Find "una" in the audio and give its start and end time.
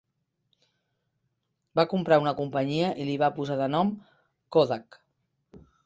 2.25-2.35